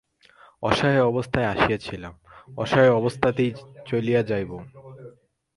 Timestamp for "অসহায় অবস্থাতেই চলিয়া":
2.57-4.21